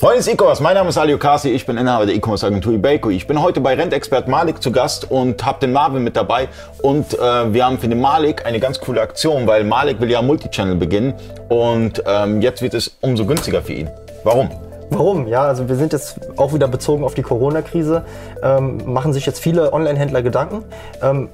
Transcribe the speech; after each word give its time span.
Freunde 0.00 0.16
des 0.16 0.28
E-Commerce, 0.28 0.62
mein 0.62 0.72
Name 0.72 0.88
ist 0.88 0.96
Ali 0.96 1.12
Okasi, 1.12 1.50
ich 1.50 1.66
bin 1.66 1.76
Inhaber 1.76 2.06
der 2.06 2.14
E-Commerce 2.14 2.46
Agentur 2.46 2.72
Ibeco. 2.72 3.10
Ich 3.10 3.26
bin 3.26 3.42
heute 3.42 3.60
bei 3.60 3.74
Rentexpert 3.74 4.28
Malik 4.28 4.62
zu 4.62 4.72
Gast 4.72 5.10
und 5.10 5.44
habe 5.44 5.60
den 5.60 5.74
Marvin 5.74 6.02
mit 6.02 6.16
dabei. 6.16 6.48
Und 6.80 7.12
äh, 7.12 7.52
wir 7.52 7.66
haben 7.66 7.78
für 7.78 7.86
den 7.86 8.00
Malik 8.00 8.46
eine 8.46 8.60
ganz 8.60 8.80
coole 8.80 9.02
Aktion, 9.02 9.46
weil 9.46 9.62
Malik 9.62 10.00
will 10.00 10.10
ja 10.10 10.22
Multichannel 10.22 10.76
beginnen 10.76 11.12
und 11.50 12.02
ähm, 12.06 12.40
jetzt 12.40 12.62
wird 12.62 12.72
es 12.72 12.96
umso 13.02 13.26
günstiger 13.26 13.60
für 13.60 13.74
ihn. 13.74 13.90
Warum? 14.24 14.48
Warum? 14.90 15.28
Ja, 15.28 15.44
also 15.44 15.68
wir 15.68 15.76
sind 15.76 15.92
jetzt 15.92 16.18
auch 16.36 16.52
wieder 16.52 16.66
bezogen 16.66 17.04
auf 17.04 17.14
die 17.14 17.22
Corona-Krise, 17.22 18.02
ähm, 18.42 18.82
machen 18.92 19.12
sich 19.12 19.24
jetzt 19.24 19.38
viele 19.38 19.72
Online-Händler 19.72 20.22
Gedanken. 20.22 20.64
Ähm, 21.00 21.28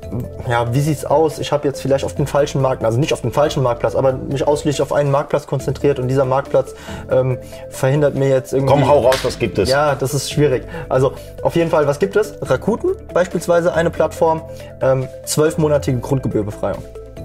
ja, 0.49 0.75
wie 0.75 0.81
sieht's 0.81 1.07
aus? 1.07 1.39
Ich 1.39 1.53
habe 1.53 1.67
jetzt 1.67 1.81
vielleicht 1.81 2.05
auf 2.05 2.15
den 2.15 2.27
falschen 2.27 2.61
Markt, 2.61 2.85
also 2.85 2.99
nicht 2.99 3.15
auf 3.15 3.23
den 3.23 3.33
falschen 3.33 3.63
Marktplatz, 3.63 3.95
aber 3.95 4.13
mich 4.13 4.47
ausschließlich 4.47 4.83
auf 4.83 4.93
einen 4.93 5.11
Marktplatz 5.11 5.47
konzentriert 5.47 5.99
und 5.99 6.09
dieser 6.09 6.27
Marktplatz 6.27 6.75
ähm, 7.11 7.39
verhindert 7.71 8.15
mir 8.15 8.29
jetzt 8.29 8.53
irgendwie. 8.53 8.75
Komm, 8.75 8.87
hau 8.87 9.01
raus, 9.01 9.21
was 9.23 9.39
gibt 9.39 9.59
es? 9.59 9.71
Ja, 9.71 9.95
das 9.95 10.13
ist 10.13 10.31
schwierig. 10.31 10.65
Also 10.91 11.13
auf 11.43 11.57
jeden 11.57 11.71
Fall, 11.71 11.87
was 11.87 11.99
gibt 11.99 12.17
es? 12.17 12.35
Rakuten 12.43 12.91
beispielsweise 13.15 13.73
eine 13.73 13.91
Plattform, 13.91 14.43
ähm, 14.83 15.09
zwölfmonatige 15.25 15.99
Grundgebührbefreiung. 15.99 16.83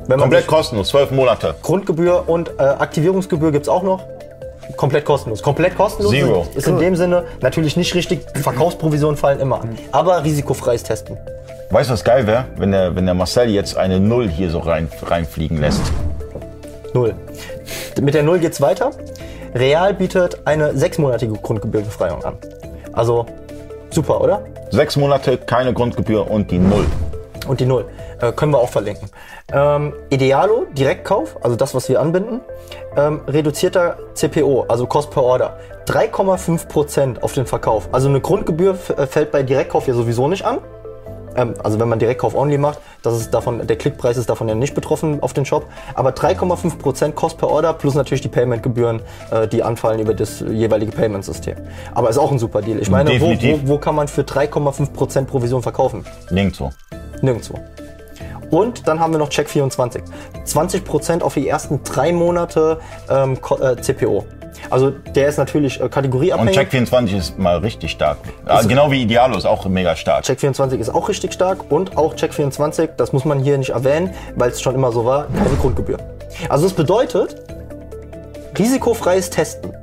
Komplett 0.07 0.47
kostenlos, 0.47 0.89
zwölf 0.89 1.11
Monate. 1.11 1.55
Grundgebühr 1.61 2.23
und 2.27 2.51
äh, 2.57 2.63
Aktivierungsgebühr 2.63 3.51
gibt's 3.51 3.69
auch 3.69 3.83
noch 3.83 4.01
komplett 4.75 5.05
kostenlos. 5.05 5.41
Komplett 5.41 5.75
kostenlos 5.75 6.11
Zero. 6.11 6.45
ist 6.55 6.67
in 6.67 6.77
dem 6.79 6.95
Sinne 6.95 7.25
natürlich 7.41 7.77
nicht 7.77 7.93
richtig. 7.95 8.21
Verkaufsprovisionen 8.35 9.17
fallen 9.17 9.39
immer 9.39 9.61
an. 9.61 9.77
Aber 9.91 10.23
risikofreies 10.23 10.83
Testen. 10.83 11.17
Weißt 11.69 11.89
du, 11.89 11.93
was 11.93 12.03
geil 12.03 12.27
wäre, 12.27 12.45
wenn 12.57 12.71
der, 12.71 12.95
wenn 12.95 13.05
der 13.05 13.13
Marcel 13.13 13.49
jetzt 13.49 13.77
eine 13.77 13.99
Null 13.99 14.29
hier 14.29 14.49
so 14.49 14.59
rein, 14.59 14.89
reinfliegen 15.03 15.59
lässt? 15.59 15.81
Null. 16.93 17.15
Mit 18.01 18.13
der 18.13 18.23
Null 18.23 18.39
geht's 18.39 18.59
weiter. 18.59 18.91
Real 19.55 19.93
bietet 19.93 20.39
eine 20.45 20.75
sechsmonatige 20.75 21.33
Grundgebührbefreiung 21.33 22.23
an. 22.23 22.37
Also 22.93 23.25
super, 23.89 24.21
oder? 24.21 24.43
Sechs 24.69 24.95
Monate, 24.95 25.37
keine 25.37 25.73
Grundgebühr 25.73 26.29
und 26.29 26.51
die 26.51 26.59
Null. 26.59 26.85
Und 27.47 27.59
die 27.59 27.65
Null. 27.65 27.85
Äh, 28.19 28.31
können 28.33 28.51
wir 28.51 28.59
auch 28.59 28.69
verlinken. 28.69 29.09
Ähm, 29.51 29.93
Idealo, 30.09 30.67
Direktkauf, 30.71 31.37
also 31.43 31.55
das, 31.55 31.73
was 31.73 31.89
wir 31.89 31.99
anbinden. 31.99 32.41
Ähm, 32.95 33.21
reduzierter 33.27 33.97
CPO, 34.13 34.65
also 34.67 34.85
Cost 34.85 35.11
per 35.11 35.23
Order. 35.23 35.57
3,5% 35.87 37.21
auf 37.21 37.33
den 37.33 37.45
Verkauf. 37.45 37.89
Also 37.91 38.09
eine 38.09 38.21
Grundgebühr 38.21 38.77
äh, 38.95 39.07
fällt 39.07 39.31
bei 39.31 39.43
Direktkauf 39.43 39.87
ja 39.87 39.93
sowieso 39.93 40.27
nicht 40.27 40.45
an. 40.45 40.59
Ähm, 41.35 41.53
also 41.63 41.79
wenn 41.79 41.89
man 41.89 41.99
Direktkauf 41.99 42.35
only 42.35 42.57
macht, 42.57 42.79
das 43.01 43.19
ist 43.19 43.33
davon, 43.33 43.65
der 43.65 43.77
Klickpreis 43.77 44.17
ist 44.17 44.29
davon 44.29 44.47
ja 44.47 44.55
nicht 44.55 44.75
betroffen 44.75 45.21
auf 45.21 45.33
den 45.33 45.45
Shop. 45.45 45.65
Aber 45.95 46.11
3,5% 46.11 47.13
Cost 47.13 47.37
per 47.37 47.49
Order 47.49 47.73
plus 47.73 47.95
natürlich 47.95 48.21
die 48.21 48.29
Paymentgebühren, 48.29 49.01
äh, 49.31 49.47
die 49.47 49.63
anfallen 49.63 49.99
über 49.99 50.13
das 50.13 50.41
jeweilige 50.41 50.91
Payment-System. 50.91 51.55
Aber 51.93 52.09
ist 52.09 52.17
auch 52.17 52.31
ein 52.31 52.39
super 52.39 52.61
Deal. 52.61 52.79
Ich 52.79 52.89
meine, 52.89 53.19
wo, 53.19 53.31
wo, 53.31 53.59
wo 53.63 53.77
kann 53.77 53.95
man 53.95 54.07
für 54.07 54.21
3,5% 54.21 55.25
Provision 55.25 55.61
verkaufen? 55.61 56.05
Nirgendwo. 56.29 56.71
Nirgendwo. 57.21 57.59
Und 58.49 58.87
dann 58.87 58.99
haben 58.99 59.13
wir 59.13 59.17
noch 59.17 59.29
Check24. 59.29 60.01
20% 60.45 61.21
auf 61.21 61.33
die 61.33 61.47
ersten 61.47 61.83
drei 61.83 62.11
Monate 62.11 62.79
ähm, 63.09 63.37
äh, 63.61 63.75
CPO. 63.77 64.25
Also 64.69 64.89
der 64.89 65.27
ist 65.27 65.37
natürlich 65.37 65.81
äh, 65.81 65.89
kategorieabhängig. 65.89 66.57
Und 66.57 66.89
Check24 66.91 67.17
ist 67.17 67.39
mal 67.39 67.57
richtig 67.57 67.91
stark. 67.91 68.17
Ja, 68.47 68.61
genau 68.61 68.91
wie 68.91 69.01
Idealo 69.01 69.37
ist 69.37 69.45
auch 69.45 69.65
mega 69.65 69.95
stark. 69.95 70.25
Check24 70.25 70.77
ist 70.77 70.89
auch 70.89 71.07
richtig 71.09 71.33
stark 71.33 71.71
und 71.71 71.97
auch 71.97 72.15
Check24, 72.15 72.89
das 72.97 73.13
muss 73.13 73.25
man 73.25 73.39
hier 73.39 73.57
nicht 73.57 73.71
erwähnen, 73.71 74.13
weil 74.35 74.51
es 74.51 74.61
schon 74.61 74.75
immer 74.75 74.91
so 74.91 75.05
war, 75.05 75.27
keine 75.27 75.55
Grundgebühr. 75.55 75.97
Also 76.49 76.65
das 76.65 76.73
bedeutet, 76.73 77.35
risikofreies 78.57 79.29
Testen 79.29 79.73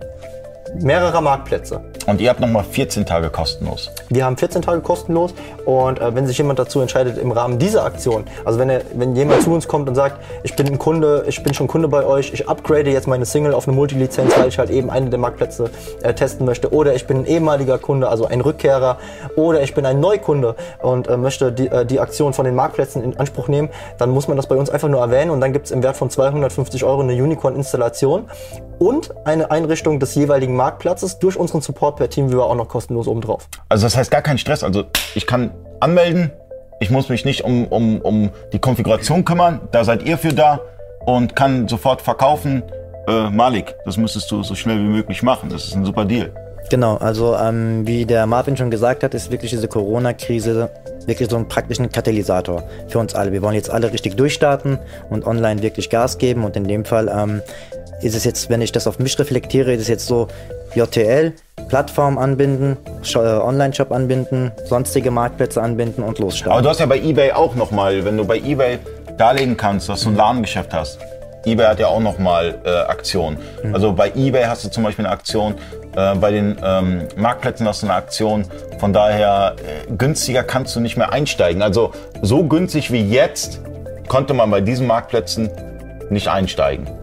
mehrerer 0.81 1.21
Marktplätze. 1.21 1.81
Und 2.09 2.23
ihr 2.23 2.31
habt 2.31 2.41
nochmal 2.41 2.65
14 2.65 3.05
Tage 3.05 3.29
kostenlos. 3.29 3.91
Wir 4.09 4.25
haben 4.25 4.39
14 4.39 4.63
Tage 4.63 4.81
kostenlos 4.81 5.35
und 5.67 6.01
äh, 6.01 6.15
wenn 6.15 6.27
sich 6.27 6.39
jemand 6.39 6.59
dazu 6.59 6.81
entscheidet 6.81 7.19
im 7.19 7.33
Rahmen 7.33 7.59
dieser 7.59 7.85
Aktion, 7.85 8.25
also 8.47 8.59
wenn, 8.59 8.71
er, 8.71 8.81
wenn 8.95 9.15
jemand 9.15 9.43
zu 9.43 9.53
uns 9.53 9.69
kommt 9.69 9.91
und 9.91 9.95
sagt, 9.95 10.19
ich 10.43 10.57
bin 10.57 10.69
ein 10.69 10.79
Kunde, 10.79 11.27
ich 11.29 11.43
bin 11.43 11.53
schon 11.53 11.67
Kunde 11.67 11.87
bei 11.87 12.07
euch, 12.07 12.33
ich 12.33 12.49
upgrade 12.49 12.91
jetzt 12.91 13.09
meine 13.09 13.27
Single 13.27 13.53
auf 13.53 13.69
eine 13.69 13.77
Multilizenz, 13.77 14.33
weil 14.39 14.49
ich 14.49 14.59
halt 14.59 14.71
eben 14.71 14.89
eine 14.89 15.11
der 15.11 15.19
Marktplätze 15.19 15.69
äh, 16.03 16.15
testen 16.15 16.47
möchte 16.47 16.73
oder 16.73 16.95
ich 16.95 17.07
bin 17.07 17.19
ein 17.19 17.27
ehemaliger 17.27 17.77
Kunde, 17.77 18.09
also 18.09 18.25
ein 18.25 18.41
Rückkehrer 18.41 18.97
oder 19.37 19.63
ich 19.63 19.75
bin 19.75 19.85
ein 19.85 20.01
Neukunde 20.01 20.55
und 20.81 21.09
äh, 21.09 21.19
möchte 21.19 21.53
die, 21.53 21.67
äh, 21.67 21.85
die 21.85 22.01
Aktion 22.01 22.33
von 22.33 22.47
den 22.47 22.55
Marktplätzen 22.55 23.05
in 23.05 23.19
Anspruch 23.19 23.49
nehmen, 23.49 23.69
dann 23.99 24.09
muss 24.09 24.29
man 24.29 24.39
das 24.39 24.47
bei 24.47 24.57
uns 24.57 24.71
einfach 24.71 24.89
nur 24.89 25.01
erwähnen 25.01 25.31
und 25.31 25.43
dann 25.43 25.53
gibt 25.53 25.67
es 25.67 25.73
im 25.73 25.83
Wert 25.83 25.99
von 25.99 26.09
250 26.09 26.85
Euro 26.85 27.03
eine 27.03 27.13
Unicorn-Installation 27.13 28.31
und 28.79 29.15
eine 29.27 29.51
Einrichtung 29.51 30.01
des 30.01 30.15
jeweiligen 30.15 30.57
Marktplatzes 30.57 31.19
durch 31.19 31.37
unseren 31.37 31.61
Support 31.61 31.98
per 31.99 32.09
Teamviewer 32.09 32.47
auch 32.47 32.55
noch 32.55 32.69
kostenlos 32.69 33.07
obendrauf. 33.07 33.49
Also 33.69 33.87
das 33.87 33.97
heißt 33.97 34.11
gar 34.11 34.23
kein 34.23 34.39
Stress. 34.39 34.65
Also 34.65 34.85
ich 35.15 35.27
kann 35.27 35.51
anmelden, 35.81 36.31
ich 36.81 36.91
muss 36.91 37.09
mich 37.09 37.25
nicht 37.25 37.45
um, 37.45 37.67
um, 37.67 38.01
um 38.01 38.31
die 38.53 38.59
Konfiguration 38.59 39.25
kümmern, 39.25 39.61
da 39.73 39.85
seid 39.85 40.05
ihr 40.05 40.17
für 40.17 40.33
da 40.33 40.61
und 41.05 41.37
kann 41.37 41.69
sofort 41.69 42.01
verkaufen. 42.03 42.63
Äh, 43.07 43.31
Malik, 43.31 43.75
das 43.85 43.97
müsstest 43.97 44.31
du 44.31 44.43
so 44.43 44.55
schnell 44.55 44.79
wie 44.79 44.89
möglich 44.89 45.23
machen. 45.23 45.49
Das 45.51 45.65
ist 45.65 45.75
ein 45.75 45.85
super 45.85 46.05
Deal. 46.05 46.33
Genau, 46.71 46.97
also 46.97 47.35
ähm, 47.35 47.87
wie 47.87 48.05
der 48.05 48.27
Marvin 48.27 48.57
schon 48.57 48.71
gesagt 48.71 49.03
hat, 49.03 49.15
ist 49.15 49.31
wirklich 49.31 49.51
diese 49.51 49.69
Corona-Krise 49.69 50.71
wirklich 51.07 51.31
so 51.31 51.37
ein 51.37 51.49
praktischen 51.49 51.91
Katalysator 51.91 52.63
für 52.89 52.99
uns 52.99 53.15
alle. 53.15 53.33
Wir 53.33 53.41
wollen 53.43 53.55
jetzt 53.55 53.71
alle 53.71 53.91
richtig 53.91 54.17
durchstarten 54.17 54.79
und 55.09 55.27
online 55.27 55.63
wirklich 55.63 55.89
Gas 55.89 56.19
geben 56.19 56.45
und 56.45 56.55
in 56.57 56.65
dem 56.65 56.85
Fall 56.85 57.09
ähm, 57.09 57.41
ist 58.03 58.15
es 58.15 58.25
jetzt, 58.25 58.51
wenn 58.51 58.61
ich 58.61 58.71
das 58.71 58.87
auf 58.87 58.99
mich 58.99 59.19
reflektiere, 59.19 59.73
ist 59.73 59.83
es 59.83 59.89
jetzt 59.89 60.07
so 60.07 60.29
JTL, 60.75 61.33
Plattform 61.69 62.19
anbinden, 62.19 62.77
äh, 63.15 63.19
Online-Shop 63.19 63.93
anbinden, 63.93 64.53
sonstige 64.65 65.11
Marktplätze 65.11 65.63
anbinden 65.63 66.03
und 66.03 66.19
losstarten. 66.19 66.53
Aber 66.53 66.63
du 66.63 66.69
hast 66.69 66.81
ja 66.81 66.87
bei 66.87 66.99
eBay 66.99 67.33
auch 67.33 67.55
nochmal, 67.55 68.05
wenn 68.05 68.17
du 68.17 68.25
bei 68.25 68.39
eBay 68.39 68.79
darlegen 69.17 69.57
kannst, 69.57 69.89
dass 69.89 70.03
du 70.03 70.11
ein 70.11 70.17
Ladengeschäft 70.17 70.73
hast. 70.73 70.99
eBay 71.45 71.67
hat 71.67 71.79
ja 71.81 71.89
auch 71.89 72.01
nochmal 72.01 72.59
äh, 72.65 72.71
Aktionen. 72.91 73.39
Mhm. 73.63 73.75
Also 73.75 73.93
bei 73.93 74.13
eBay 74.15 74.45
hast 74.45 74.65
du 74.65 74.71
zum 74.71 74.85
Beispiel 74.85 75.05
eine 75.05 75.15
Aktion, 75.15 75.55
äh, 75.97 76.15
bei 76.15 76.31
den 76.31 76.57
ähm, 76.63 77.09
Marktplätzen 77.17 77.67
hast 77.67 77.83
du 77.83 77.87
eine 77.87 77.95
Aktion. 77.95 78.45
Von 78.79 78.93
daher 78.93 79.57
äh, 79.59 79.93
günstiger 79.93 80.43
kannst 80.43 80.75
du 80.77 80.81
nicht 80.81 80.97
mehr 80.97 81.13
einsteigen. 81.13 81.63
Also 81.63 81.93
so 82.23 82.45
günstig 82.45 82.93
wie 82.93 83.03
jetzt 83.03 83.61
konnte 84.09 84.35
man 84.35 84.51
bei 84.51 84.61
diesen 84.61 84.87
Marktplätzen 84.87 85.51
nicht 86.11 86.29
einsteigen. 86.29 86.98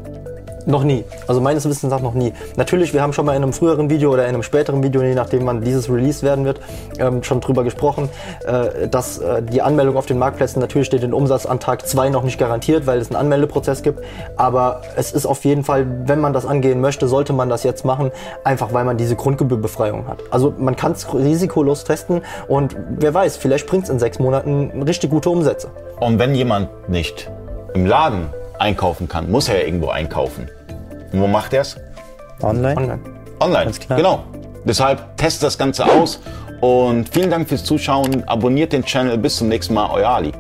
Noch 0.66 0.84
nie. 0.84 1.04
Also 1.28 1.42
meines 1.42 1.68
Wissens 1.70 1.92
nach 1.92 2.02
noch 2.02 2.14
nie. 2.14 2.34
Natürlich, 2.56 2.94
wir 2.94 3.02
haben 3.02 3.14
schon 3.14 3.26
mal 3.26 3.36
in 3.36 3.44
einem 3.44 3.54
früheren 3.54 3.90
Video 3.90 4.12
oder 4.12 4.24
in 4.24 4.30
einem 4.30 4.44
späteren 4.44 4.82
Video, 4.82 5.02
je 5.04 5.14
nachdem 5.14 5.46
wann 5.46 5.62
dieses 5.62 5.90
Release 5.90 6.24
werden 6.24 6.46
wird, 6.46 6.60
ähm, 6.98 7.22
schon 7.24 7.40
drüber 7.40 7.64
gesprochen, 7.64 8.10
äh, 8.46 8.88
dass 8.88 9.20
äh, 9.20 9.44
die 9.44 9.62
Anmeldung 9.62 9.96
auf 9.96 10.08
den 10.08 10.18
Marktplätzen 10.18 10.60
natürlich 10.60 10.88
steht 10.88 11.04
den 11.04 11.14
Umsatz 11.14 11.46
an 11.46 11.60
Tag 11.60 11.88
2 11.88 12.10
noch 12.10 12.24
nicht 12.24 12.40
garantiert, 12.40 12.88
weil 12.88 13.00
es 13.00 13.10
einen 13.10 13.18
Anmeldeprozess 13.18 13.84
gibt. 13.84 14.04
Aber 14.38 14.82
es 14.96 15.12
ist 15.12 15.28
auf 15.28 15.46
jeden 15.46 15.64
Fall, 15.64 15.86
wenn 16.06 16.20
man 16.20 16.34
das 16.34 16.46
angehen 16.46 16.82
möchte, 16.82 17.08
sollte 17.08 17.34
man 17.34 17.50
das 17.50 17.64
jetzt 17.64 17.86
machen, 17.86 18.12
einfach 18.44 18.74
weil 18.74 18.86
man 18.86 18.98
diese 18.98 19.16
Grundgebührbefreiung 19.16 20.08
hat. 20.08 20.20
Also 20.32 20.54
man 20.58 20.76
kann 20.76 20.94
es 20.94 21.14
risikolos 21.14 21.84
testen 21.84 22.22
und 22.48 22.76
wer 22.90 23.14
weiß, 23.14 23.38
vielleicht 23.38 23.68
bringt 23.68 23.84
es 23.84 23.90
in 23.90 24.00
sechs 24.00 24.18
Monaten 24.18 24.82
richtig 24.84 25.12
gute 25.12 25.30
Umsätze. 25.30 25.70
Und 26.00 26.18
wenn 26.18 26.34
jemand 26.34 26.70
nicht 26.90 27.30
im 27.74 27.86
Laden 27.86 28.30
einkaufen 28.60 29.08
kann, 29.08 29.30
muss 29.30 29.50
er 29.50 29.60
ja 29.60 29.66
irgendwo 29.66 29.90
einkaufen. 29.90 30.50
Und 31.12 31.22
wo 31.22 31.28
macht 31.28 31.54
er 31.54 31.62
es? 31.62 31.78
Online. 32.42 32.76
Online. 32.76 33.00
Online, 33.40 33.72
genau. 33.90 34.24
Deshalb 34.64 35.18
testet 35.18 35.44
das 35.44 35.58
Ganze 35.58 35.86
aus 35.86 36.20
und 36.62 37.10
vielen 37.10 37.30
Dank 37.30 37.48
fürs 37.48 37.64
Zuschauen. 37.64 38.28
Abonniert 38.28 38.74
den 38.74 38.84
Channel. 38.84 39.18
Bis 39.18 39.38
zum 39.38 39.50
nächsten 39.50 39.74
Mal. 39.74 39.90
Euer 39.92 40.10
Ali. 40.10 40.32